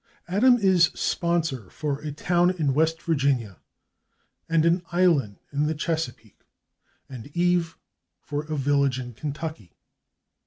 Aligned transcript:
/Adam/ 0.27 0.57
is 0.57 0.85
sponsor 0.95 1.69
for 1.69 1.99
a 2.01 2.11
town 2.11 2.49
in 2.49 2.73
West 2.73 2.99
Virginia 3.03 3.57
and 4.49 4.65
an 4.65 4.81
island 4.91 5.37
in 5.53 5.67
the 5.67 5.75
Chesapeake, 5.75 6.47
and 7.07 7.25
/Eve/ 7.35 7.75
for 8.19 8.41
a 8.45 8.57
village 8.57 8.97
in 8.99 9.13
Kentucky. 9.13 9.75